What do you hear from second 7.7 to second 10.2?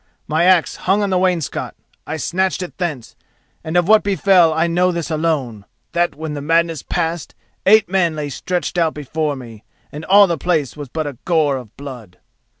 men lay stretched out before me, and